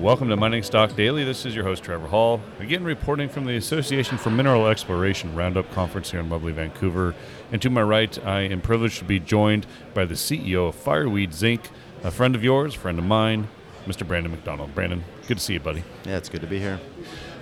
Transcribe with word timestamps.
Welcome 0.00 0.30
to 0.30 0.36
Mining 0.36 0.62
Stock 0.62 0.96
Daily. 0.96 1.24
This 1.24 1.44
is 1.44 1.54
your 1.54 1.62
host, 1.62 1.84
Trevor 1.84 2.06
Hall. 2.06 2.40
Again, 2.58 2.84
reporting 2.84 3.28
from 3.28 3.44
the 3.44 3.56
Association 3.56 4.16
for 4.16 4.30
Mineral 4.30 4.66
Exploration 4.66 5.34
Roundup 5.34 5.70
Conference 5.72 6.10
here 6.10 6.20
in 6.20 6.30
lovely 6.30 6.52
Vancouver. 6.52 7.14
And 7.52 7.60
to 7.60 7.68
my 7.68 7.82
right, 7.82 8.18
I 8.24 8.40
am 8.40 8.62
privileged 8.62 8.96
to 9.00 9.04
be 9.04 9.20
joined 9.20 9.66
by 9.92 10.06
the 10.06 10.14
CEO 10.14 10.68
of 10.68 10.74
Fireweed 10.74 11.34
Zinc, 11.34 11.68
a 12.02 12.10
friend 12.10 12.34
of 12.34 12.42
yours, 12.42 12.72
friend 12.72 12.98
of 12.98 13.04
mine, 13.04 13.48
Mr. 13.84 14.08
Brandon 14.08 14.32
McDonald. 14.32 14.74
Brandon, 14.74 15.04
good 15.28 15.36
to 15.36 15.44
see 15.44 15.52
you, 15.52 15.60
buddy. 15.60 15.84
Yeah, 16.06 16.16
it's 16.16 16.30
good 16.30 16.40
to 16.40 16.46
be 16.46 16.58
here. 16.58 16.80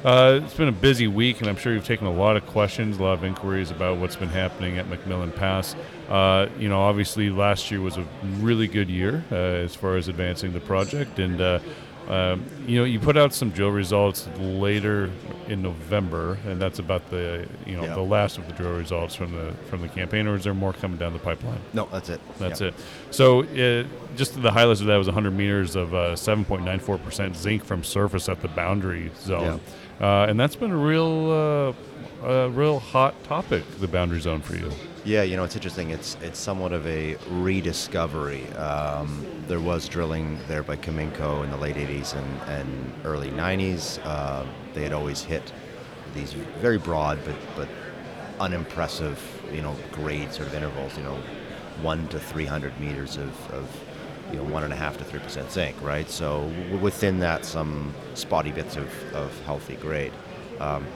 Uh, 0.05 0.41
it's 0.43 0.55
been 0.55 0.69
a 0.69 0.73
busy 0.73 1.07
week, 1.07 1.41
and 1.41 1.49
I'm 1.49 1.57
sure 1.57 1.73
you've 1.73 1.85
taken 1.85 2.09
a 2.09 2.13
lot 2.13 2.37
of 2.37 2.45
questions, 2.47 2.99
a 2.99 3.03
lot 3.03 3.15
of 3.15 3.25
inquiries 3.25 3.71
about 3.71 3.99
what's 3.99 4.17
been 4.17 4.29
happening 4.29 4.79
at 4.79 4.89
Macmillan 4.89 5.31
Pass. 5.33 5.77
Uh, 6.09 6.49
you 6.59 6.69
know, 6.69 6.81
obviously, 6.81 7.31
last 7.31 7.71
year 7.71 7.81
was 7.81 7.97
a 7.97 8.07
really 8.39 8.67
good 8.67 8.89
year 8.89 9.25
uh, 9.31 9.35
as 9.35 9.77
far 9.77 9.97
as 9.97 10.09
advancing 10.09 10.53
the 10.53 10.61
project, 10.61 11.19
and 11.19 11.41
uh, 11.41 11.59
um, 12.09 12.45
you 12.67 12.79
know, 12.79 12.85
you 12.85 12.99
put 12.99 13.17
out 13.17 13.35
some 13.35 13.51
drill 13.51 13.71
results 13.71 14.27
later 14.39 15.11
in 15.47 15.63
November, 15.63 16.39
and 16.47 16.61
that's 16.61 16.79
about 16.79 17.09
the 17.11 17.47
you 17.67 17.77
know 17.77 17.85
Yeah. 17.85 17.95
the 17.95 18.01
last 18.03 18.39
of 18.39 18.47
the 18.47 18.53
drill 18.55 18.73
results 18.73 19.15
from 19.15 19.33
the 19.33 19.53
from 19.69 19.83
the 19.83 19.89
campaign. 19.89 20.27
Or 20.27 20.35
is 20.35 20.45
there 20.45 20.55
more 20.55 20.73
coming 20.73 20.97
down 20.99 21.13
the 21.13 21.19
pipeline? 21.19 21.61
No, 21.75 21.87
that's 21.93 22.09
it. 22.09 22.21
That's 22.39 22.61
Yeah. 22.61 22.69
it. 22.69 22.75
So, 23.11 23.43
uh, 23.45 23.85
just 24.17 24.41
the 24.43 24.51
highlights 24.51 24.81
of 24.81 24.87
that 24.87 24.97
was 24.97 25.07
100 25.07 25.33
meters 25.33 25.77
of 25.77 25.95
uh, 25.95 26.17
7.94% 26.17 27.37
zinc 27.37 27.65
from 27.65 27.85
surface 27.85 28.29
at 28.29 28.41
the 28.43 28.49
boundary 28.49 29.11
zone, 29.21 29.61
uh, 30.01 30.27
and 30.29 30.39
that's 30.39 30.57
been 30.57 30.71
a 30.71 30.77
real, 30.77 31.75
uh, 32.23 32.27
a 32.27 32.51
real 32.51 32.79
hot 32.79 33.23
topic. 33.25 33.65
The 33.81 33.89
boundary 33.89 34.21
zone 34.21 34.41
for 34.41 34.57
you. 34.57 34.71
Yeah, 35.05 35.23
you 35.23 35.37
know, 35.37 35.45
it's 35.45 35.55
interesting. 35.57 35.91
It's 35.91 36.17
it's 36.21 36.39
somewhat 36.39 36.73
of 36.73 36.87
a 36.87 37.17
rediscovery. 37.31 38.47
Um, 38.55 39.25
there 39.47 39.61
was 39.61 39.89
drilling 39.89 40.39
there 40.49 40.63
by 40.63 40.77
Cominco 40.77 41.45
in 41.45 41.51
the 41.51 41.57
late 41.57 41.77
80s 41.77 42.15
and, 42.15 42.43
and 42.43 42.93
early 43.05 43.31
90s. 43.31 44.01
Uh, 44.05 44.45
they 44.75 44.83
had 44.83 44.93
always 44.93 45.23
hit 45.23 45.53
these 46.15 46.33
very 46.61 46.79
broad 46.79 47.19
but, 47.25 47.35
but 47.57 47.69
unimpressive, 48.41 49.21
you 49.53 49.63
know, 49.63 49.75
grade 49.93 50.33
sort 50.33 50.49
of 50.49 50.55
intervals, 50.55 50.97
you 50.97 51.03
know, 51.03 51.19
one 51.83 52.09
to 52.09 52.19
300 52.19 52.79
meters 52.81 53.17
of, 53.17 53.51
of 53.53 53.69
you 54.31 54.37
know, 54.37 54.45
one 54.45 54.65
and 54.65 54.73
a 54.73 54.77
half 54.77 54.97
to 54.99 55.05
three 55.05 55.21
percent 55.21 55.51
zinc, 55.51 55.81
right? 55.83 56.09
So 56.11 56.43
w- 56.49 56.79
within 56.79 57.19
that, 57.21 57.45
some 57.45 57.95
spotty 58.15 58.53
bits 58.53 58.77
of, 58.77 58.89
of 59.15 59.39
healthy 59.45 59.77
grade. 59.77 60.13
Um, 60.61 60.87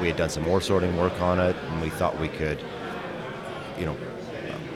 we 0.00 0.06
had 0.06 0.16
done 0.16 0.30
some 0.30 0.46
ore 0.46 0.60
sorting 0.60 0.96
work 0.96 1.20
on 1.20 1.38
it, 1.40 1.56
and 1.56 1.82
we 1.82 1.90
thought 1.90 2.18
we 2.20 2.28
could 2.28 2.62
you 3.78 3.86
know, 3.86 3.96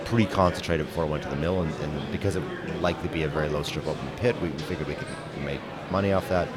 pre-concentrate 0.05 0.81
it 0.81 0.85
before 0.85 1.05
it 1.05 1.09
went 1.09 1.23
to 1.23 1.29
the 1.29 1.37
mill, 1.37 1.63
and, 1.63 1.75
and 1.81 2.13
because 2.13 2.37
it 2.37 2.43
would 2.43 2.81
likely 2.81 3.09
be 3.09 3.23
a 3.23 3.29
very 3.29 3.49
low 3.49 3.63
strip 3.63 3.87
open 3.87 4.09
pit, 4.17 4.41
we, 4.43 4.49
we 4.49 4.59
figured 4.59 4.87
we 4.87 4.95
could 4.95 5.09
make 5.45 5.61
money 5.91 6.13
off 6.13 6.29
that. 6.29 6.49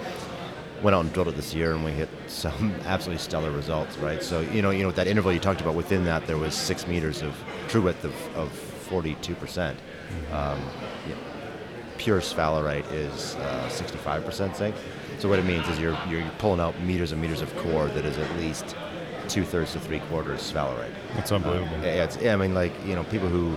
Went 0.84 0.94
out 0.94 1.02
and 1.06 1.14
drilled 1.14 1.30
it 1.30 1.36
this 1.36 1.54
year, 1.54 1.74
and 1.74 1.84
we 1.86 1.92
hit 1.92 2.10
some 2.28 2.76
absolutely 2.86 3.24
stellar 3.24 3.52
results, 3.52 3.98
right? 3.98 4.22
So 4.22 4.42
you 4.42 4.62
know, 4.62 4.72
you 4.72 4.84
know 4.84 4.92
that 4.92 5.08
interval 5.08 5.32
you 5.32 5.40
talked 5.40 5.62
about. 5.62 5.74
Within 5.76 6.04
that, 6.06 6.28
there 6.28 6.38
was 6.38 6.54
six 6.54 6.86
meters 6.86 7.22
of 7.22 7.36
true 7.70 7.82
width 7.82 8.04
of, 8.04 8.14
of 8.36 8.52
42 8.52 9.36
percent. 9.36 9.80
Um, 10.32 10.60
yeah, 11.08 11.16
pure 11.98 12.20
sphalerite 12.20 12.90
is 12.92 13.36
uh, 13.36 13.70
65% 13.72 14.56
zinc. 14.56 14.76
So 15.20 15.30
what 15.30 15.40
it 15.40 15.46
means 15.46 15.68
is 15.70 15.80
you're 15.80 15.98
you're 16.10 16.28
pulling 16.40 16.60
out 16.60 16.80
meters 16.82 17.12
and 17.12 17.22
meters 17.22 17.42
of 17.42 17.56
core 17.58 17.88
that 17.88 18.06
is 18.06 18.18
at 18.18 18.36
least 18.38 18.76
two 19.28 19.44
thirds 19.44 19.72
to 19.74 19.80
three 19.80 20.00
quarters 20.02 20.52
sphalerite. 20.52 20.94
That's 21.16 21.32
unbelievable. 21.32 21.78
Yeah, 21.82 22.04
it's, 22.04 22.18
yeah, 22.18 22.34
I 22.34 22.36
mean, 22.36 22.54
like 22.54 22.74
you 22.86 22.96
know, 22.96 23.04
people 23.06 23.28
who 23.30 23.56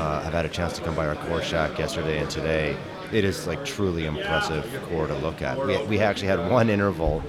uh, 0.00 0.22
have 0.22 0.32
had 0.32 0.44
a 0.44 0.48
chance 0.48 0.74
to 0.76 0.82
come 0.82 0.94
by 0.94 1.06
our 1.06 1.16
core 1.16 1.42
shack 1.42 1.78
yesterday 1.78 2.18
and 2.18 2.30
today, 2.30 2.76
it 3.12 3.24
is 3.24 3.46
like 3.46 3.64
truly 3.64 4.06
impressive 4.06 4.64
core 4.88 5.06
to 5.06 5.14
look 5.16 5.42
at. 5.42 5.58
We, 5.64 5.82
we 5.84 5.98
actually 6.00 6.28
had 6.28 6.50
one 6.50 6.68
interval 6.76 7.22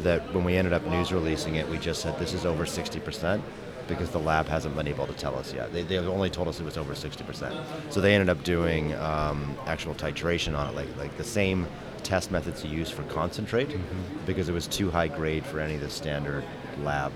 that 0.00 0.32
when 0.32 0.44
we 0.44 0.56
ended 0.56 0.72
up 0.72 0.86
news 0.86 1.12
releasing 1.12 1.56
it, 1.56 1.68
we 1.68 1.76
just 1.76 2.00
said 2.00 2.18
this 2.18 2.32
is 2.32 2.46
over 2.46 2.64
60% 2.64 3.42
because 3.88 4.10
the 4.10 4.20
lab 4.20 4.46
hasn't 4.46 4.76
been 4.76 4.86
able 4.86 5.06
to 5.06 5.12
tell 5.14 5.34
us 5.36 5.52
yet. 5.52 5.72
They, 5.72 5.82
they've 5.82 6.06
only 6.06 6.30
told 6.30 6.48
us 6.48 6.60
it 6.60 6.64
was 6.64 6.76
over 6.76 6.94
60%. 6.94 7.64
So 7.90 8.00
they 8.00 8.14
ended 8.14 8.28
up 8.28 8.44
doing 8.44 8.94
um, 8.96 9.56
actual 9.66 9.94
titration 9.94 10.56
on 10.56 10.68
it, 10.68 10.76
like 10.76 10.96
like 10.96 11.16
the 11.16 11.24
same 11.24 11.66
test 12.02 12.30
methods 12.30 12.64
you 12.64 12.70
use 12.70 12.90
for 12.90 13.02
concentrate, 13.04 13.74
because 14.26 14.48
it 14.48 14.52
was 14.52 14.66
too 14.66 14.90
high 14.90 15.08
grade 15.08 15.44
for 15.44 15.60
any 15.60 15.74
of 15.74 15.80
the 15.80 15.90
standard 15.90 16.44
lab 16.82 17.12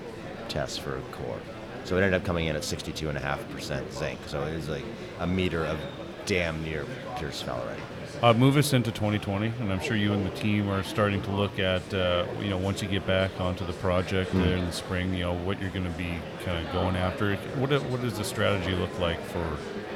tests 0.49 0.77
for 0.77 0.99
core. 1.11 1.39
So 1.85 1.97
it 1.97 2.01
ended 2.01 2.13
up 2.13 2.25
coming 2.25 2.47
in 2.47 2.55
at 2.55 2.61
62.5% 2.61 3.91
zinc. 3.91 4.19
So 4.27 4.41
it 4.43 4.53
is 4.53 4.69
like 4.69 4.85
a 5.19 5.27
meter 5.27 5.65
of 5.65 5.79
damn 6.25 6.63
near 6.63 6.85
pure 7.17 7.31
sphalerite. 7.31 7.79
Uh, 8.21 8.33
move 8.33 8.55
us 8.55 8.71
into 8.71 8.89
2020, 8.89 9.51
and 9.59 9.69
I'm 9.73 9.81
sure 9.81 9.97
you 9.97 10.13
and 10.13 10.25
the 10.25 10.29
team 10.29 10.69
are 10.69 10.81
starting 10.83 11.21
to 11.23 11.31
look 11.31 11.59
at, 11.59 11.93
uh, 11.93 12.25
you 12.39 12.49
know, 12.49 12.57
once 12.57 12.81
you 12.81 12.87
get 12.87 13.05
back 13.05 13.31
onto 13.41 13.65
the 13.65 13.73
project 13.73 14.31
Hmm. 14.31 14.41
there 14.43 14.55
in 14.55 14.65
the 14.65 14.71
spring, 14.71 15.13
you 15.13 15.25
know, 15.25 15.33
what 15.33 15.59
you're 15.59 15.71
going 15.71 15.83
to 15.91 15.97
be 15.97 16.19
kind 16.45 16.65
of 16.65 16.71
going 16.71 16.95
after. 16.95 17.35
What, 17.57 17.71
what 17.89 18.01
does 18.01 18.17
the 18.17 18.23
strategy 18.23 18.71
look 18.75 18.97
like 18.97 19.19
for, 19.25 19.43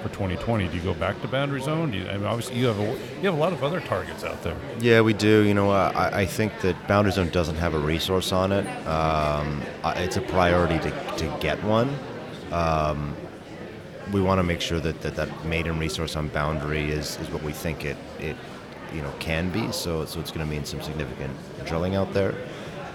for 0.01 0.09
2020? 0.09 0.67
Do 0.67 0.75
you 0.75 0.81
go 0.83 0.93
back 0.93 1.21
to 1.21 1.27
boundary 1.29 1.61
zone? 1.61 1.91
Do 1.91 1.99
you, 1.99 2.09
I 2.09 2.17
mean, 2.17 2.25
obviously, 2.25 2.57
you 2.57 2.65
have 2.65 2.79
a, 2.79 2.83
you 3.21 3.29
have 3.29 3.35
a 3.35 3.38
lot 3.39 3.53
of 3.53 3.63
other 3.63 3.79
targets 3.79 4.25
out 4.25 4.44
there. 4.44 4.57
Yeah, 4.81 4.99
we 4.99 5.13
do. 5.13 5.44
You 5.44 5.53
know, 5.53 5.71
uh, 5.71 5.94
I, 5.95 6.21
I 6.21 6.25
think 6.25 6.51
that 6.63 6.85
Boundary 6.85 7.13
Zone 7.13 7.29
doesn't 7.29 7.55
have 7.55 7.75
a 7.75 7.79
resource 7.79 8.33
on 8.33 8.51
it. 8.51 8.67
Um, 8.85 9.61
it's 9.95 10.17
a 10.17 10.21
priority 10.21 10.79
to, 10.79 10.91
to 11.17 11.38
get 11.39 11.63
one. 11.63 11.97
Um, 12.51 13.15
we 14.12 14.22
want 14.22 14.40
to 14.40 14.44
make 14.44 14.62
sure 14.62 14.79
that, 14.79 15.01
that 15.01 15.16
that 15.16 15.45
maiden 15.45 15.79
resource 15.79 16.16
on 16.16 16.29
Boundary 16.29 16.91
is, 16.91 17.18
is 17.19 17.29
what 17.29 17.44
we 17.44 17.51
think 17.51 17.85
it, 17.85 17.97
it 18.19 18.35
you 18.94 19.01
know 19.01 19.12
can 19.19 19.50
be. 19.51 19.72
So 19.72 20.06
so 20.06 20.19
it's 20.19 20.31
going 20.31 20.45
to 20.45 20.51
mean 20.51 20.66
some 20.66 20.81
significant 20.81 21.34
drilling 21.66 21.95
out 21.95 22.13
there. 22.13 22.35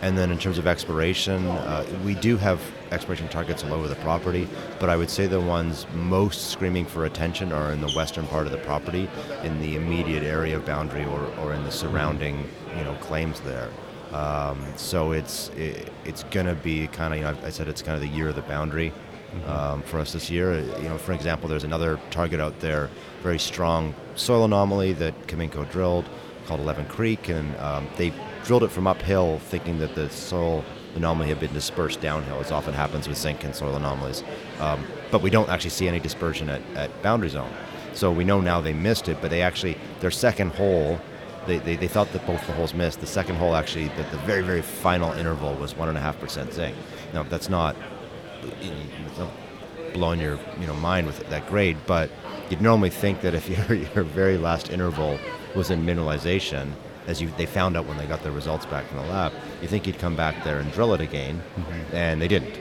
And 0.01 0.19
then 0.19 0.33
in 0.33 0.39
terms 0.39 0.59
of 0.59 0.67
exploration, 0.67 1.47
uh, 1.47 1.87
we 2.05 2.17
do 2.17 2.37
have 2.37 2.61
exploration 2.91 3.29
targets 3.29 3.63
all 3.63 3.73
over 3.73 3.87
the 3.87 3.95
property, 3.97 4.49
but 4.81 4.91
I 4.91 4.97
would 4.97 5.09
say 5.09 5.29
the 5.29 5.41
ones 5.41 5.87
most 5.95 6.51
screaming 6.51 6.87
for 6.87 7.05
attention 7.05 7.53
are 7.53 7.73
in 7.73 7.81
the 7.81 7.91
western 7.93 8.27
part 8.27 8.47
of 8.47 8.53
the 8.53 8.59
property, 8.59 9.09
in 9.45 9.61
the 9.61 9.77
immediate 9.77 10.25
area 10.25 10.57
of 10.57 10.67
boundary 10.67 11.05
or, 11.05 11.33
or 11.39 11.55
in 11.55 11.63
the 11.63 11.71
surrounding 11.71 12.49
you 12.77 12.85
know 12.85 12.95
claims 12.95 13.41
there. 13.41 13.71
Um, 14.13 14.61
so 14.77 15.13
it's 15.13 15.51
it, 15.51 15.93
it's 16.05 16.25
going 16.25 16.47
to 16.47 16.55
be 16.55 16.89
kind 16.89 17.15
of 17.15 17.21
you 17.21 17.25
know 17.25 17.47
I 17.47 17.51
said 17.51 17.69
it's 17.69 17.81
kind 17.81 17.95
of 17.95 18.01
the 18.01 18.17
year 18.17 18.29
of 18.29 18.35
the 18.35 18.43
boundary 18.43 18.93
um, 19.47 19.83
for 19.83 19.99
us 19.99 20.13
this 20.13 20.31
year. 20.31 20.61
You 20.61 20.89
know, 20.89 20.99
for 20.99 21.13
example, 21.13 21.49
there's 21.49 21.65
another 21.65 21.99
target 22.11 22.41
out 22.41 22.61
there, 22.61 22.91
very 23.23 23.39
strong 23.39 23.95
soil 24.15 24.45
anomaly 24.45 24.93
that 24.95 25.27
Cominco 25.27 25.71
drilled 25.71 26.05
called 26.47 26.61
Eleven 26.61 26.87
Creek, 26.87 27.29
and 27.29 27.57
um, 27.57 27.87
they 27.97 28.13
drilled 28.45 28.65
it 28.65 28.71
from 28.71 28.87
uphill, 28.87 29.39
thinking 29.39 29.79
that 29.79 29.95
the 29.95 30.11
soil 30.11 30.65
anomaly 30.97 31.29
had 31.29 31.41
been 31.41 31.53
dispersed 31.55 32.01
downhill, 32.01 32.39
as 32.41 32.51
often 32.51 32.75
happens 32.75 33.09
with 33.09 33.17
zinc 33.17 33.45
and 33.45 33.55
soil 33.55 33.77
anomalies. 33.77 34.23
Um, 34.61 34.85
but 35.11 35.23
we 35.23 35.31
don't 35.31 35.49
actually 35.49 35.71
see 35.71 35.89
any 35.89 36.01
dispersion 36.01 36.49
at, 36.49 36.61
at 36.75 37.03
boundary 37.03 37.31
zone. 37.31 37.51
So 37.95 38.11
we 38.11 38.25
know 38.25 38.41
now 38.41 38.61
they 38.61 38.73
missed 38.73 39.09
it, 39.09 39.19
but 39.21 39.31
they 39.31 39.43
actually 39.43 39.79
their 40.01 40.11
second 40.11 40.53
hole. 40.53 41.01
They, 41.47 41.59
they, 41.59 41.77
they 41.77 41.89
thought 41.89 42.13
that 42.13 42.25
both 42.27 42.47
the 42.47 42.53
holes 42.53 42.73
missed. 42.73 43.01
The 43.01 43.07
second 43.07 43.37
hole 43.37 43.55
actually, 43.55 43.89
that 43.89 44.11
the 44.11 44.19
very 44.19 44.43
very 44.43 44.63
final 44.63 45.13
interval 45.13 45.55
was 45.55 45.77
one 45.77 45.89
and 45.89 45.99
a 45.99 46.01
half 46.01 46.19
percent 46.21 46.53
zinc. 46.53 46.77
Now 47.13 47.23
that's 47.23 47.49
not 47.49 47.77
blowing 49.93 50.21
your 50.21 50.39
you 50.61 50.67
know 50.67 50.75
mind 50.75 51.07
with 51.07 51.19
that 51.29 51.47
grade, 51.49 51.77
but 51.87 52.11
you'd 52.51 52.61
normally 52.61 52.91
think 52.91 53.21
that 53.23 53.35
if 53.35 53.49
your 53.71 53.77
your 53.77 54.05
very 54.05 54.39
last 54.39 54.71
interval 54.71 55.19
was 55.55 55.71
in 55.71 55.85
mineralization, 55.85 56.73
as 57.07 57.21
you 57.21 57.33
they 57.37 57.47
found 57.47 57.77
out 57.77 57.87
when 57.87 57.97
they 57.97 58.07
got 58.07 58.23
their 58.23 58.33
results 58.33 58.67
back 58.67 58.87
from 58.87 58.99
the 58.99 59.05
lab, 59.05 59.33
you 59.61 59.69
think 59.69 59.87
you'd 59.87 59.99
come 59.99 60.17
back 60.17 60.45
there 60.45 60.59
and 60.59 60.73
drill 60.73 60.95
it 60.95 61.01
again, 61.01 61.43
and 61.93 62.21
they 62.21 62.29
didn't. 62.29 62.59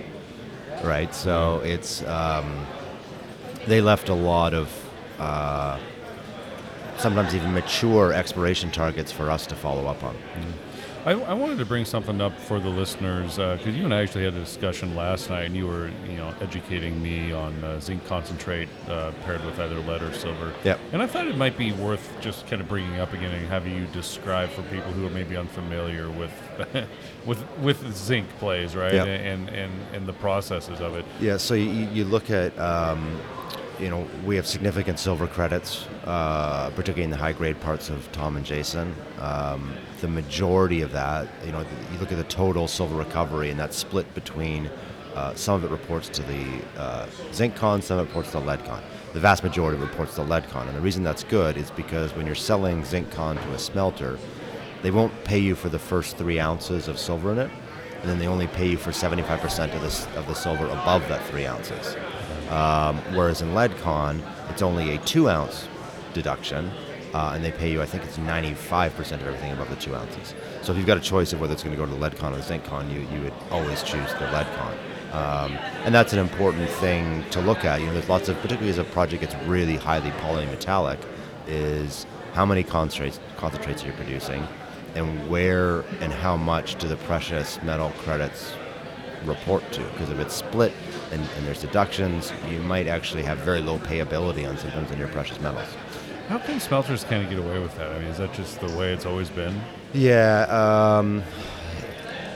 Right, 0.84 1.14
so 1.14 1.59
it's 1.64 2.03
um, 2.06 2.66
they 3.68 3.81
left 3.81 4.09
a 4.09 4.16
lot 4.16 4.56
of 4.56 4.91
uh, 5.20 5.78
sometimes 6.97 7.35
even 7.35 7.53
mature 7.53 8.14
exploration 8.14 8.72
targets 8.72 9.11
for 9.11 9.29
us 9.29 9.46
to 9.47 9.56
follow 9.56 9.85
up 9.85 10.03
on. 10.03 10.16
I, 11.06 11.12
I 11.14 11.34
wanted 11.34 11.58
to 11.58 11.66
bring 11.66 11.86
something 11.86 12.22
up 12.22 12.38
for 12.38 12.59
the 12.59 12.70
listeners 12.70 13.38
because 13.38 13.76
you 13.76 13.86
and 13.86 13.94
I 13.94 14.03
actually 14.03 14.24
had 14.24 14.36
a 14.36 14.40
discussion 14.40 14.96
last 14.96 15.30
night, 15.30 15.46
and 15.46 15.56
you 15.56 15.66
were, 15.66 15.90
you 16.08 16.18
know, 16.18 16.34
educating 16.42 17.02
me 17.02 17.32
on 17.32 17.64
uh, 17.64 17.80
zinc 17.80 18.06
concentrate 18.06 18.70
uh, 18.88 19.12
paired 19.24 19.44
with 19.44 19.59
either 19.59 19.80
lead 19.80 20.03
or 20.03 20.14
silver. 20.14 20.53
Yep. 20.64 20.80
And 20.94 21.02
I 21.02 21.08
thought 21.08 21.28
it 21.28 21.38
might 21.38 21.58
be 21.58 21.72
worth 21.72 22.08
just 22.22 22.46
kind 22.46 22.62
of 22.62 22.68
bringing 22.68 23.00
up 23.00 23.14
again 23.14 23.32
and 23.32 23.48
having 23.48 23.76
you 23.76 23.88
describe 23.88 24.50
for 24.50 24.62
people 24.64 24.92
who 24.92 25.08
are 25.08 25.09
maybe 25.09 25.36
unfamiliar 25.36 26.09
with 26.12 26.32
with 27.26 27.44
with 27.59 27.96
zinc 27.96 28.30
plays, 28.38 28.76
right? 28.76 28.94
Yep. 28.94 29.08
And 29.08 29.50
and 29.50 29.72
and 29.94 30.06
the 30.06 30.14
processes 30.14 30.82
of 30.82 30.96
it. 30.96 31.06
Yeah, 31.20 31.38
so 31.38 31.56
you, 31.56 31.88
you 31.92 32.06
look 32.06 32.30
at, 32.30 32.58
um, 32.59 33.20
you 33.82 33.90
know, 33.90 34.08
we 34.26 34.36
have 34.36 34.46
significant 34.46 35.00
silver 35.00 35.26
credits, 35.26 35.88
uh, 36.06 36.70
particularly 36.76 37.04
in 37.04 37.10
the 37.10 37.18
high 37.18 37.34
grade 37.34 37.60
parts 37.60 37.90
of 37.90 38.10
Tom 38.12 38.38
and 38.38 38.46
Jason. 38.46 38.96
Um, 39.20 39.74
the 40.02 40.08
majority 40.08 40.82
of 40.82 40.92
that, 40.92 41.28
you 41.44 41.52
know, 41.52 41.66
you 41.92 42.00
look 42.00 42.12
at 42.12 42.18
the 42.20 42.24
total 42.26 42.68
silver 42.68 42.96
recovery, 42.96 43.50
and 43.50 43.60
that's 43.60 43.76
split 43.76 44.14
between 44.14 44.70
uh, 45.16 45.34
some 45.34 45.56
of 45.56 45.64
it 45.64 45.72
reports 45.72 46.10
to 46.10 46.22
the 46.22 46.62
uh, 46.78 47.08
zinc 47.34 47.56
con, 47.56 47.82
some 47.82 47.98
of 47.98 48.06
it 48.06 48.10
reports 48.10 48.32
to 48.32 48.40
the 48.40 48.46
lead 48.46 48.64
con. 48.66 48.82
The 49.14 49.20
vast 49.20 49.44
majority 49.44 49.82
reports 49.82 50.16
to 50.16 50.22
the 50.22 50.28
lead 50.28 50.48
con, 50.50 50.68
and 50.68 50.78
the 50.78 50.82
reason 50.82 51.04
that's 51.04 51.24
good 51.24 51.58
is 51.58 51.72
because 51.72 52.16
when 52.16 52.28
you're 52.28 52.36
selling 52.36 52.86
zinc 52.86 53.12
con 53.12 53.36
to 53.36 53.54
a 53.54 53.60
smelter, 53.60 54.20
they 54.84 54.92
won't 54.92 55.24
pay 55.24 55.40
you 55.40 55.56
for 55.56 55.70
the 55.70 55.80
first 55.80 56.18
three 56.18 56.40
ounces 56.40 56.88
of 56.88 57.00
silver 57.00 57.32
in 57.32 57.40
it, 57.40 57.52
and 58.02 58.10
then 58.10 58.20
they 58.20 58.28
only 58.28 58.48
pay 58.48 58.68
you 58.68 58.78
for 58.78 58.92
75% 58.92 59.76
of 59.76 59.82
the, 59.82 60.20
of 60.20 60.28
the 60.28 60.34
silver 60.36 60.66
above 60.68 61.08
that 61.10 61.26
three 61.28 61.46
ounces. 61.46 61.96
Um, 62.52 62.98
whereas 63.16 63.42
in 63.42 63.50
LeadCon, 63.50 64.22
it's 64.50 64.62
only 64.62 64.96
a 64.96 64.98
two 65.00 65.30
ounce 65.30 65.68
deduction, 66.14 66.70
uh, 67.14 67.32
and 67.34 67.44
they 67.44 67.52
pay 67.52 67.72
you, 67.72 67.82
I 67.82 67.86
think 67.86 68.03
it's 68.03 68.18
95% 68.18 68.98
of 68.98 69.24
everything 69.24 69.53
above 69.53 69.70
the 69.70 69.78
two 69.78 69.96
ounces. 69.96 70.36
So 70.62 70.74
if 70.74 70.78
you've 70.78 70.88
got 70.88 70.98
a 70.98 71.02
choice 71.02 71.32
of 71.32 71.40
whether 71.40 71.53
it's 71.53 71.64
going 71.64 71.76
to 71.76 71.82
go 71.82 71.90
to 71.90 71.98
the 71.98 72.09
LeadCon 72.09 72.34
or 72.34 72.36
the 72.36 72.42
ZinCon, 72.42 72.94
you, 72.94 73.08
you 73.16 73.24
would 73.24 73.34
always 73.50 73.82
choose 73.84 74.09
the 74.14 74.28
LeadCon. 74.28 75.14
Um, 75.14 75.53
and 75.84 75.96
that's 75.96 76.14
an 76.14 76.20
important 76.20 76.70
thing 76.70 77.24
to 77.32 77.42
look 77.42 77.66
at. 77.66 77.80
You 77.80 77.88
know, 77.88 77.94
there's 77.94 78.09
lots 78.09 78.30
of, 78.30 78.36
particularly 78.38 78.70
as 78.70 78.78
a 78.78 78.84
project 78.86 79.22
gets 79.22 79.36
really 79.46 79.76
highly 79.76 80.12
polymetallic, 80.12 81.00
is 81.47 82.06
how 82.34 82.46
many 82.46 82.64
concentrates, 82.64 83.20
concentrates 83.38 83.84
you're 83.84 83.94
producing, 83.94 84.47
and 84.96 85.30
where 85.30 85.82
and 86.02 86.14
how 86.14 86.38
much 86.38 86.76
do 86.76 86.88
the 86.88 86.97
precious 86.97 87.62
metal 87.64 87.92
credits 88.00 88.54
report 89.26 89.70
to. 89.74 89.84
Because 89.84 90.09
if 90.09 90.20
it's 90.20 90.36
split 90.36 90.74
and, 91.11 91.22
and, 91.37 91.46
there's 91.46 91.61
deductions, 91.61 92.31
you 92.49 92.59
might 92.61 92.87
actually 92.87 93.23
have 93.23 93.37
very 93.40 93.61
low 93.61 93.78
payability 93.79 94.46
on 94.47 94.58
sometimes 94.58 94.91
on 94.91 94.97
your 94.97 95.08
precious 95.09 95.40
metals. 95.40 95.67
How 96.28 96.37
can 96.37 96.59
smelters 96.59 97.03
kind 97.03 97.23
of 97.23 97.29
get 97.29 97.40
away 97.40 97.59
with 97.59 97.75
that? 97.75 97.91
I 97.91 97.99
mean, 97.99 98.08
is 98.08 98.17
that 98.17 98.34
just 98.34 98.59
the 98.61 98.78
way 98.78 98.93
it's 98.93 99.05
always 99.05 99.29
been? 99.29 99.59
Yeah, 99.93 100.43
um, 100.49 101.23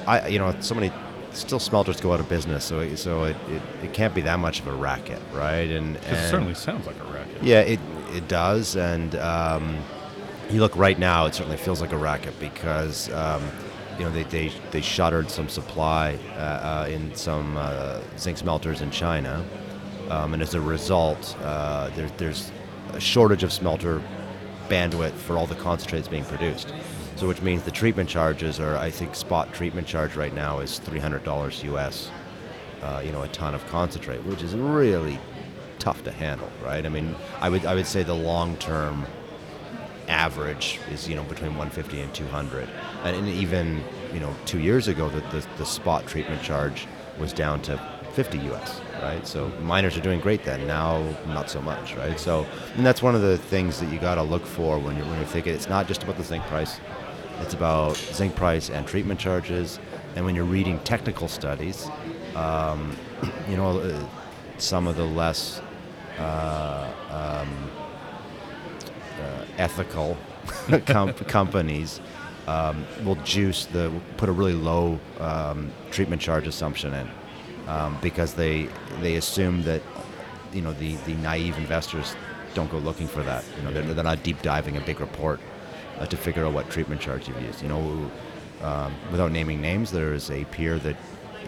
I 0.06 0.28
you 0.28 0.40
know 0.40 0.54
so 0.60 0.76
many 0.76 0.92
still 1.32 1.60
smelters 1.60 2.02
go 2.02 2.14
out 2.14 2.20
of 2.20 2.28
business, 2.28 2.66
so 2.66 2.80
it, 2.80 2.98
so 2.98 3.24
it, 3.24 3.38
it, 3.50 3.62
it 3.84 3.94
can't 3.94 4.14
be 4.14 4.22
that 4.22 4.40
much 4.40 4.60
of 4.60 4.68
a 4.68 4.74
racket, 4.74 5.22
right? 5.34 5.70
And, 5.70 5.96
and 5.96 6.18
it 6.18 6.30
certainly 6.30 6.56
sounds 6.56 6.86
like 6.88 7.00
a 7.00 7.04
racket. 7.06 7.42
Yeah, 7.42 7.62
it 7.62 7.80
it 8.12 8.28
does, 8.28 8.76
and 8.76 9.16
um, 9.16 9.78
you 10.50 10.60
look 10.60 10.76
right 10.76 11.00
now, 11.00 11.26
it 11.26 11.36
certainly 11.36 11.58
feels 11.58 11.82
like 11.82 11.94
a 11.94 11.98
racket 11.98 12.38
because. 12.40 13.10
Um, 13.12 13.44
you 13.98 14.06
know, 14.06 14.12
they, 14.12 14.24
they, 14.24 14.52
they 14.72 14.82
shuttered 14.82 15.30
some 15.30 15.48
supply 15.48 16.20
uh, 16.36 16.40
uh, 16.40 16.88
in 16.90 17.16
some 17.16 17.56
uh, 17.58 18.02
zinc 18.18 18.38
smelters 18.38 18.82
in 18.82 18.92
China. 18.92 19.46
Um, 20.10 20.34
and 20.34 20.44
as 20.44 20.54
a 20.54 20.62
result, 20.62 21.36
uh, 21.42 21.90
there, 21.96 22.10
there's 22.18 22.52
a 22.94 23.00
shortage 23.00 23.44
of 23.44 23.52
smelter 23.52 24.02
bandwidth 24.68 25.14
for 25.14 25.38
all 25.38 25.48
the 25.48 25.56
concentrates 25.56 26.08
being 26.08 26.26
produced. 26.26 26.74
So, 27.16 27.28
which 27.28 27.42
means 27.42 27.64
the 27.64 27.72
treatment 27.72 28.10
charges 28.10 28.60
are, 28.60 28.76
I 28.76 28.90
think, 28.90 29.16
spot 29.16 29.54
treatment 29.54 29.88
charge 29.88 30.16
right 30.16 30.34
now 30.34 30.60
is 30.60 30.82
$300 30.82 31.64
US, 31.76 32.12
uh, 32.82 33.02
you 33.06 33.12
know, 33.14 33.22
a 33.22 33.28
ton 33.30 33.56
of 33.56 33.66
concentrate, 33.68 34.24
which 34.26 34.44
is 34.44 34.54
really 34.54 35.18
tough 35.80 36.04
to 36.04 36.12
handle, 36.12 36.50
right? 36.64 36.86
I 36.86 36.90
mean, 36.90 37.16
I 37.40 37.50
would, 37.50 37.66
I 37.66 37.74
would 37.74 37.88
say 37.88 38.04
the 38.04 38.14
long 38.14 38.58
term 38.58 39.06
average 40.08 40.80
is, 40.92 41.08
you 41.08 41.16
know, 41.16 41.24
between 41.24 41.52
150 41.52 42.02
and 42.02 42.14
200. 42.14 42.70
And, 43.04 43.28
even, 43.28 43.84
you 44.14 44.20
know, 44.20 44.34
two 44.46 44.60
years 44.60 44.88
ago, 44.88 45.10
the, 45.10 45.22
the, 45.38 45.46
the 45.58 45.66
spot 45.66 46.08
treatment 46.08 46.42
charge 46.42 46.88
was 47.20 47.34
down 47.34 47.62
to 47.64 47.80
50 48.16 48.40
US, 48.52 48.82
right? 49.02 49.28
So 49.28 49.50
miners 49.62 49.98
are 49.98 50.02
doing 50.02 50.22
great 50.22 50.44
then. 50.46 50.66
Now, 50.66 51.04
not 51.28 51.50
so 51.50 51.62
much, 51.62 51.96
right? 51.96 52.18
So, 52.18 52.48
and 52.76 52.86
that's 52.86 53.04
one 53.04 53.14
of 53.14 53.22
the 53.22 53.38
things 53.38 53.80
that 53.82 53.92
you 53.92 54.00
got 54.00 54.16
to 54.16 54.24
look 54.24 54.46
for 54.46 54.80
when 54.80 54.96
you're 54.96 55.06
when 55.06 55.18
you're 55.18 55.28
thinking. 55.28 55.54
It's 55.54 55.68
not 55.68 55.86
just 55.86 56.04
about 56.04 56.16
the 56.16 56.24
zinc 56.24 56.44
price; 56.46 56.80
it's 57.42 57.54
about 57.54 57.98
zinc 57.98 58.36
price 58.36 58.70
and 58.70 58.88
treatment 58.88 59.20
charges. 59.20 59.80
And 60.16 60.24
when 60.24 60.34
you're 60.34 60.46
reading 60.46 60.80
technical 60.80 61.28
studies, 61.28 61.90
um, 62.36 62.96
you 63.50 63.58
know, 63.58 63.80
uh, 63.80 64.08
some 64.60 64.88
of 64.88 64.96
the 64.96 65.04
less 65.06 65.62
uh, 66.18 66.90
um, 67.12 67.70
ethical 69.58 70.18
com- 70.86 71.14
companies 71.14 72.02
um, 72.48 72.86
will 73.04 73.16
juice 73.24 73.66
the 73.66 73.92
put 74.18 74.30
a 74.30 74.32
really 74.32 74.54
low 74.54 75.00
um, 75.20 75.72
treatment 75.92 76.22
charge 76.22 76.48
assumption 76.48 76.94
in 76.94 77.10
um, 77.68 77.98
because 78.02 78.34
they 78.34 78.70
they 79.02 79.16
assume 79.16 79.64
that 79.64 79.82
you 80.54 80.62
know 80.62 80.74
the, 80.74 80.96
the 81.08 81.14
naive 81.16 81.58
investors 81.58 82.16
don't 82.54 82.72
go 82.72 82.78
looking 82.78 83.08
for 83.08 83.22
that. 83.24 83.44
You 83.58 83.64
know, 83.64 83.72
they're, 83.72 83.84
they're 83.84 84.04
not 84.04 84.24
deep 84.24 84.42
diving 84.42 84.78
a 84.78 84.82
big 84.82 85.00
report 85.00 85.40
uh, 86.00 86.06
to 86.08 86.18
figure 86.18 86.46
out 86.46 86.54
what 86.54 86.70
treatment 86.70 87.02
charge 87.02 87.28
you've 87.28 87.42
used. 87.42 87.62
You 87.62 87.68
know, 87.68 88.12
um, 88.62 88.96
without 89.12 89.32
naming 89.32 89.62
names, 89.62 89.92
there 89.92 90.14
is 90.14 90.32
a 90.32 90.46
peer 90.46 90.80
that 90.80 90.96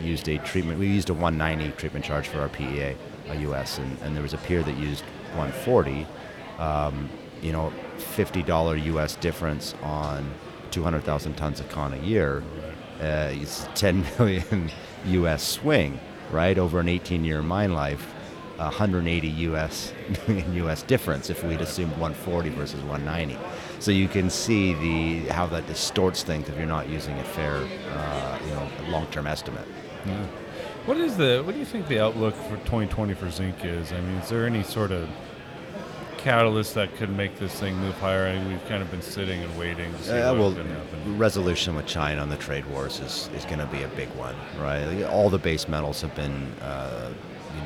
used 0.02 0.28
a 0.28 0.38
treatment. 0.40 0.80
We 0.80 0.88
used 0.88 1.10
a 1.10 1.14
190 1.14 1.76
treatment 1.78 2.06
charge 2.06 2.28
for 2.28 2.40
our 2.42 2.50
PEA, 2.50 2.96
a 3.30 3.36
US, 3.50 3.80
and, 3.80 3.98
and 4.02 4.16
there 4.16 4.22
was 4.22 4.34
a 4.34 4.38
peer 4.40 4.62
that 4.62 4.78
used 4.78 5.04
140. 5.34 6.06
You 7.42 7.52
know, 7.52 7.74
$50 7.98 8.84
US 8.96 9.16
difference 9.16 9.76
on 9.84 10.30
200,000 10.72 11.36
tons 11.36 11.60
of 11.60 11.70
con 11.70 11.94
a 11.94 11.98
year. 11.98 12.44
Uh, 13.00 13.30
it's 13.32 13.68
10 13.76 14.06
million 14.20 14.72
US 15.06 15.44
swing, 15.44 16.00
right, 16.32 16.58
over 16.58 16.80
an 16.80 16.90
18 16.90 17.24
year 17.24 17.42
mine 17.42 17.74
life. 17.74 18.14
180 18.58 19.28
US 19.28 19.94
US 20.28 20.82
difference 20.84 21.30
if 21.30 21.44
we'd 21.44 21.62
assumed 21.62 21.92
140 21.92 22.50
versus 22.50 22.82
190. 22.82 23.38
So 23.80 23.92
you 23.92 24.08
can 24.08 24.30
see 24.30 24.74
the 24.74 25.32
how 25.32 25.48
that 25.48 25.68
distorts 25.68 26.24
things 26.24 26.50
if 26.50 26.58
you're 26.58 26.66
not 26.66 26.90
using 26.90 27.18
a 27.20 27.24
fair, 27.24 27.58
uh, 27.58 28.40
you 28.44 28.52
know, 28.52 28.68
long-term 28.90 29.28
estimate. 29.28 29.68
Yeah. 30.06 30.26
What 30.86 30.98
is 30.98 31.18
the 31.18 31.44
what 31.46 31.54
do 31.54 31.60
you 31.60 31.66
think 31.66 31.88
the 31.88 32.00
outlook 32.00 32.34
for 32.34 32.58
2020 32.58 33.14
for 33.14 33.30
zinc 33.30 33.64
is? 33.64 33.92
I 33.92 34.02
mean, 34.02 34.18
is 34.18 34.30
there 34.30 34.46
any 34.46 34.64
sort 34.64 34.92
of 34.92 35.08
catalyst 36.18 36.74
that 36.76 36.96
could 36.96 37.10
make 37.10 37.38
this 37.38 37.60
thing 37.60 37.76
move 37.78 37.96
higher? 37.96 38.28
I 38.28 38.48
we've 38.48 38.66
kind 38.68 38.82
of 38.82 38.92
been 38.92 39.02
sitting 39.02 39.42
and 39.42 39.58
waiting 39.58 39.92
to 39.94 40.04
see 40.04 40.12
uh, 40.12 40.34
well, 40.34 40.56
resolution 41.06 41.76
with 41.76 41.86
China 41.86 42.22
on 42.22 42.30
the 42.30 42.38
trade 42.38 42.66
wars 42.66 43.00
is, 43.00 43.30
is 43.36 43.46
going 43.46 43.60
to 43.60 43.66
be 43.68 43.84
a 43.84 43.88
big 43.90 44.10
one, 44.10 44.36
right? 44.60 45.04
All 45.04 45.30
the 45.30 45.38
base 45.38 45.68
metals 45.68 46.02
have 46.02 46.16
been 46.16 46.52
uh, 46.62 47.14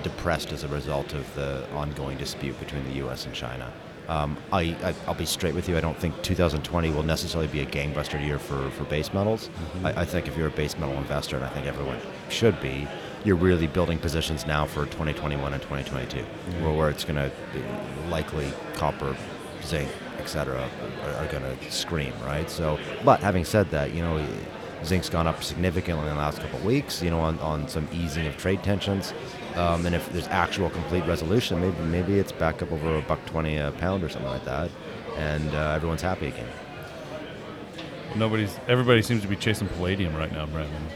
depressed 0.03 0.51
as 0.51 0.63
a 0.63 0.68
result 0.68 1.13
of 1.13 1.33
the 1.36 1.69
ongoing 1.74 2.18
dispute 2.18 2.59
between 2.59 2.83
the 2.86 2.95
U.S. 2.95 3.25
and 3.25 3.33
China. 3.33 3.71
Um, 4.07 4.38
I, 4.51 4.75
I, 4.83 4.94
will 5.07 5.13
be 5.13 5.25
straight 5.25 5.56
with 5.56 5.69
you. 5.69 5.77
I 5.77 5.81
don't 5.81 5.97
think 5.97 6.21
2020 6.21 6.89
will 6.92 7.04
necessarily 7.04 7.47
be 7.47 7.62
a 7.62 7.65
gangbuster 7.65 8.24
year 8.24 8.39
for, 8.39 8.69
for 8.71 8.83
base 8.86 9.13
metals. 9.13 9.47
Mm-hmm. 9.47 9.86
I, 9.86 10.01
I, 10.01 10.06
think 10.06 10.27
if 10.27 10.36
you're 10.36 10.47
a 10.47 10.51
base 10.51 10.77
metal 10.77 10.97
investor, 10.97 11.38
and 11.38 11.45
I 11.45 11.50
think 11.50 11.65
everyone 11.65 12.00
should 12.30 12.59
be, 12.62 12.88
you're 13.23 13.35
really 13.35 13.68
building 13.68 14.00
positions 14.00 14.45
now 14.45 14.65
for 14.65 14.85
2021 14.85 15.53
and 15.53 15.62
2022, 15.62 16.18
mm-hmm. 16.18 16.63
where, 16.63 16.73
where 16.73 16.89
it's 16.89 17.03
going 17.03 17.15
to 17.15 17.31
likely 18.09 18.51
copper, 18.73 19.15
zinc, 19.63 19.89
etc. 20.18 20.68
are, 21.04 21.11
are 21.16 21.31
going 21.31 21.44
to 21.44 21.71
scream, 21.71 22.13
right? 22.23 22.49
So, 22.49 22.80
but 23.04 23.19
having 23.19 23.45
said 23.45 23.69
that, 23.71 23.94
you 23.94 24.01
know, 24.01 24.25
zinc's 24.83 25.09
gone 25.09 25.28
up 25.28 25.44
significantly 25.44 26.07
in 26.07 26.16
the 26.16 26.21
last 26.21 26.40
couple 26.40 26.59
of 26.59 26.66
weeks, 26.66 27.01
you 27.01 27.09
know, 27.09 27.19
on, 27.19 27.37
on 27.40 27.68
some 27.68 27.87
easing 27.92 28.25
of 28.28 28.37
trade 28.37 28.63
tensions. 28.63 29.13
Um, 29.56 29.85
and 29.85 29.94
if 29.94 30.11
there's 30.11 30.28
actual 30.30 30.69
complete 30.69 31.06
resolution, 31.06 31.59
maybe 31.59 31.78
maybe 31.83 32.19
it's 32.19 32.31
back 32.31 32.61
up 32.61 32.71
over 32.71 32.95
a 32.95 33.01
buck 33.01 33.23
twenty 33.25 33.57
a 33.57 33.71
pound 33.71 34.01
or 34.04 34.07
something 34.07 34.31
like 34.31 34.45
that, 34.45 34.71
and 35.18 35.54
uh, 35.54 35.73
everyone's 35.75 36.01
happy 36.01 36.28
again. 36.28 36.47
Nobody's. 38.16 38.57
Everybody 38.69 39.01
seems 39.01 39.21
to 39.23 39.28
be 39.28 39.35
chasing 39.35 39.68
palladium 39.68 40.16
right 40.16 40.31
now, 40.31 40.45
Brandon. 40.45 40.87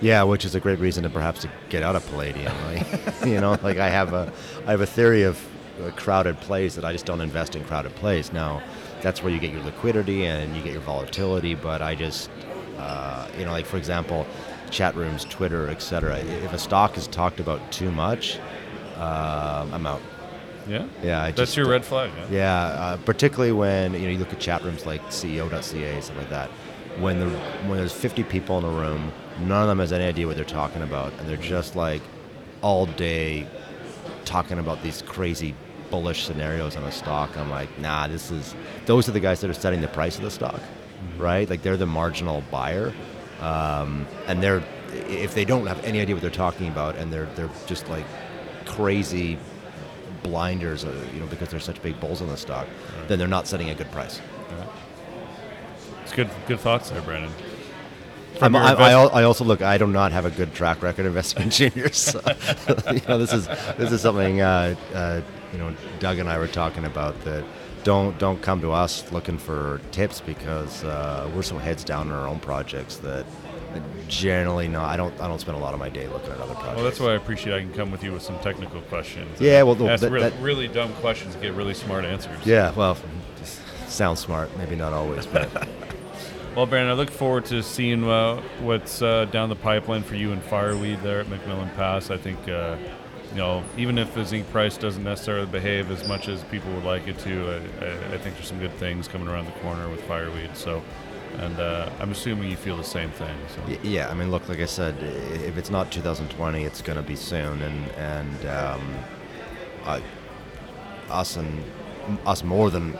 Yeah, 0.00 0.22
which 0.22 0.44
is 0.44 0.54
a 0.54 0.60
great 0.60 0.78
reason 0.78 1.02
to 1.02 1.10
perhaps 1.10 1.42
to 1.42 1.50
get 1.68 1.82
out 1.82 1.96
of 1.96 2.06
palladium. 2.08 2.52
Like, 2.66 2.86
you 3.26 3.40
know, 3.40 3.58
like 3.62 3.78
I 3.78 3.88
have 3.88 4.12
a, 4.12 4.32
I 4.66 4.70
have 4.70 4.80
a 4.80 4.86
theory 4.86 5.22
of 5.22 5.38
uh, 5.82 5.90
crowded 5.92 6.38
plays 6.40 6.74
that 6.76 6.84
I 6.84 6.92
just 6.92 7.06
don't 7.06 7.20
invest 7.20 7.56
in 7.56 7.64
crowded 7.64 7.94
plays. 7.96 8.32
Now, 8.32 8.62
that's 9.02 9.22
where 9.22 9.32
you 9.32 9.38
get 9.38 9.52
your 9.52 9.62
liquidity 9.62 10.26
and 10.26 10.56
you 10.56 10.62
get 10.62 10.72
your 10.72 10.82
volatility. 10.82 11.54
But 11.54 11.82
I 11.82 11.94
just, 11.94 12.30
uh, 12.78 13.28
you 13.38 13.44
know, 13.44 13.52
like 13.52 13.66
for 13.66 13.76
example, 13.76 14.26
chat 14.70 14.94
rooms, 14.94 15.24
Twitter, 15.24 15.68
etc. 15.68 16.18
If 16.18 16.52
a 16.52 16.58
stock 16.58 16.96
is 16.96 17.06
talked 17.06 17.40
about 17.40 17.72
too 17.72 17.90
much, 17.90 18.38
uh, 18.96 19.66
I'm 19.72 19.86
out. 19.86 20.02
Yeah, 20.68 20.86
yeah. 21.02 21.22
I 21.22 21.30
That's 21.32 21.56
your 21.56 21.68
red 21.68 21.84
flag. 21.84 22.10
Yeah, 22.16 22.26
yeah 22.30 22.54
uh, 22.54 22.96
particularly 22.98 23.52
when 23.52 23.94
you 23.94 24.00
know 24.00 24.08
you 24.10 24.18
look 24.18 24.32
at 24.32 24.40
chat 24.40 24.62
rooms 24.62 24.86
like 24.86 25.02
CEO.ca, 25.06 26.00
stuff 26.00 26.16
like 26.16 26.28
that. 26.30 26.50
When 26.98 27.20
the 27.20 27.28
when 27.68 27.78
there's 27.78 27.92
50 27.92 28.24
people 28.24 28.58
in 28.58 28.64
a 28.64 28.68
room, 28.68 29.12
none 29.40 29.62
of 29.62 29.68
them 29.68 29.78
has 29.78 29.92
any 29.92 30.04
idea 30.04 30.26
what 30.26 30.36
they're 30.36 30.44
talking 30.44 30.82
about, 30.82 31.12
and 31.18 31.28
they're 31.28 31.36
just 31.36 31.76
like 31.76 32.02
all 32.62 32.86
day 32.86 33.46
talking 34.24 34.58
about 34.58 34.82
these 34.82 35.02
crazy 35.02 35.54
bullish 35.90 36.24
scenarios 36.24 36.76
on 36.76 36.84
a 36.84 36.92
stock. 36.92 37.36
I'm 37.36 37.50
like, 37.50 37.78
nah, 37.78 38.06
this 38.06 38.30
is 38.30 38.54
those 38.86 39.08
are 39.08 39.12
the 39.12 39.20
guys 39.20 39.40
that 39.40 39.50
are 39.50 39.54
setting 39.54 39.80
the 39.80 39.88
price 39.88 40.16
of 40.16 40.22
the 40.22 40.30
stock, 40.30 40.60
mm-hmm. 40.60 41.22
right? 41.22 41.48
Like 41.48 41.62
they're 41.62 41.76
the 41.76 41.86
marginal 41.86 42.42
buyer, 42.50 42.92
um, 43.40 44.06
and 44.26 44.42
they're 44.42 44.62
if 44.92 45.34
they 45.34 45.44
don't 45.44 45.66
have 45.66 45.82
any 45.84 46.00
idea 46.00 46.14
what 46.14 46.22
they're 46.22 46.30
talking 46.30 46.68
about, 46.68 46.96
and 46.96 47.12
they're 47.12 47.28
they're 47.36 47.50
just 47.66 47.88
like 47.88 48.06
crazy 48.66 49.38
blinders, 50.22 50.84
uh, 50.84 51.06
you 51.14 51.20
know, 51.20 51.26
because 51.26 51.48
they're 51.48 51.60
such 51.60 51.80
big 51.82 51.98
bulls 52.00 52.20
on 52.20 52.28
the 52.28 52.36
stock, 52.36 52.66
right. 52.66 53.08
then 53.08 53.18
they're 53.18 53.28
not 53.28 53.46
setting 53.46 53.70
a 53.70 53.74
good 53.74 53.90
price. 53.90 54.20
It's 56.10 56.16
good 56.16 56.30
good 56.48 56.58
thoughts 56.58 56.90
there, 56.90 57.00
Brandon. 57.02 57.30
I'm- 58.42 58.56
I, 58.56 58.72
I, 58.72 58.90
I 58.90 59.22
also 59.22 59.44
look. 59.44 59.62
I 59.62 59.78
do 59.78 59.86
not 59.86 60.10
have 60.10 60.24
a 60.24 60.30
good 60.30 60.52
track 60.54 60.82
record 60.82 61.06
investing 61.06 61.44
in 61.44 61.50
juniors. 61.50 61.98
So, 61.98 62.20
you 62.92 63.00
know, 63.06 63.16
this 63.16 63.32
is 63.32 63.46
this 63.78 63.92
is 63.92 64.00
something 64.00 64.40
uh, 64.40 64.74
uh, 64.92 65.20
you 65.52 65.58
know 65.58 65.72
Doug 66.00 66.18
and 66.18 66.28
I 66.28 66.36
were 66.38 66.48
talking 66.48 66.84
about 66.84 67.20
that. 67.24 67.44
Don't 67.84 68.18
don't 68.18 68.42
come 68.42 68.60
to 68.62 68.72
us 68.72 69.12
looking 69.12 69.38
for 69.38 69.80
tips 69.92 70.20
because 70.20 70.82
uh, 70.82 71.30
we're 71.32 71.42
so 71.42 71.58
heads 71.58 71.84
down 71.84 72.08
in 72.08 72.12
our 72.12 72.26
own 72.26 72.40
projects 72.40 72.96
that 72.96 73.24
generally 74.08 74.66
no. 74.66 74.82
I 74.82 74.96
don't 74.96 75.14
I 75.20 75.28
don't 75.28 75.38
spend 75.40 75.58
a 75.58 75.60
lot 75.60 75.74
of 75.74 75.78
my 75.78 75.90
day 75.90 76.08
looking 76.08 76.32
at 76.32 76.40
other 76.40 76.54
projects. 76.54 76.74
Well, 76.74 76.84
that's 76.84 76.98
why 76.98 77.10
I 77.12 77.14
appreciate 77.14 77.54
I 77.54 77.60
can 77.60 77.72
come 77.72 77.92
with 77.92 78.02
you 78.02 78.12
with 78.12 78.22
some 78.22 78.38
technical 78.40 78.80
questions. 78.82 79.40
Yeah, 79.40 79.62
well, 79.62 79.76
ask 79.88 80.02
that- 80.02 80.10
real- 80.10 80.22
that- 80.24 80.40
really 80.42 80.66
dumb 80.66 80.92
questions 80.94 81.34
and 81.34 81.42
get 81.44 81.54
really 81.54 81.74
smart 81.74 82.04
answers. 82.04 82.44
Yeah, 82.44 82.72
well, 82.72 82.96
sounds 83.86 84.18
smart. 84.18 84.50
Maybe 84.58 84.74
not 84.74 84.92
always, 84.92 85.24
but 85.26 85.48
Well, 86.56 86.66
Brandon, 86.66 86.90
I 86.90 86.94
look 86.94 87.10
forward 87.10 87.44
to 87.46 87.62
seeing 87.62 88.02
uh, 88.04 88.42
what's 88.60 89.02
uh, 89.02 89.26
down 89.26 89.50
the 89.50 89.56
pipeline 89.56 90.02
for 90.02 90.16
you 90.16 90.32
and 90.32 90.42
Fireweed 90.42 91.00
there 91.00 91.20
at 91.20 91.28
Macmillan 91.28 91.70
Pass. 91.70 92.10
I 92.10 92.16
think, 92.16 92.48
uh, 92.48 92.76
you 93.30 93.36
know, 93.36 93.62
even 93.76 93.98
if 93.98 94.12
the 94.14 94.24
zinc 94.24 94.50
price 94.50 94.76
doesn't 94.76 95.04
necessarily 95.04 95.46
behave 95.46 95.92
as 95.92 96.08
much 96.08 96.26
as 96.26 96.42
people 96.44 96.72
would 96.72 96.82
like 96.82 97.06
it 97.06 97.20
to, 97.20 97.52
I, 97.52 98.14
I, 98.14 98.18
think 98.18 98.34
there's 98.34 98.48
some 98.48 98.58
good 98.58 98.72
things 98.74 99.06
coming 99.06 99.28
around 99.28 99.44
the 99.46 99.52
corner 99.60 99.88
with 99.88 100.02
Fireweed. 100.02 100.56
So, 100.56 100.82
and 101.38 101.56
uh, 101.60 101.88
I'm 102.00 102.10
assuming 102.10 102.50
you 102.50 102.56
feel 102.56 102.76
the 102.76 102.82
same 102.82 103.10
thing. 103.10 103.36
So. 103.54 103.78
Yeah, 103.84 104.08
I 104.08 104.14
mean, 104.14 104.32
look, 104.32 104.48
like 104.48 104.58
I 104.58 104.66
said, 104.66 104.96
if 105.00 105.56
it's 105.56 105.70
not 105.70 105.92
2020, 105.92 106.64
it's 106.64 106.82
going 106.82 106.96
to 106.96 107.04
be 107.04 107.14
soon, 107.14 107.62
and 107.62 107.90
and 107.92 108.46
um, 108.46 108.94
I, 109.84 110.02
us 111.08 111.36
and 111.36 111.62
us 112.26 112.42
more 112.42 112.70
than 112.70 112.98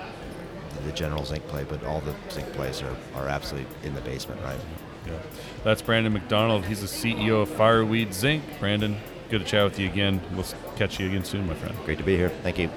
the 0.81 0.93
general 0.93 1.25
zinc 1.25 1.47
play, 1.49 1.65
but 1.65 1.85
all 1.85 2.01
the 2.01 2.15
zinc 2.31 2.51
plays 2.53 2.83
are, 2.83 2.97
are 3.15 3.29
absolutely 3.29 3.69
in 3.87 3.95
the 3.95 4.01
basement, 4.03 4.41
right? 4.43 4.61
Yeah. 5.07 5.19
That's 5.65 5.83
Brandon 5.83 6.13
McDonald. 6.13 6.65
He's 6.65 6.81
the 6.81 6.87
CEO 6.87 7.43
of 7.43 7.49
Fireweed 7.49 8.13
Zinc. 8.13 8.45
Brandon, 8.59 8.97
good 9.29 9.41
to 9.41 9.45
chat 9.47 9.65
with 9.65 9.79
you 9.79 9.89
again. 9.89 10.21
We'll 10.35 10.47
catch 10.77 11.01
you 11.01 11.07
again 11.07 11.25
soon, 11.25 11.47
my 11.47 11.55
friend. 11.55 11.77
Great 11.85 11.99
to 11.99 12.05
be 12.05 12.17
here. 12.17 12.31
Thank 12.43 12.59
you. 12.59 12.71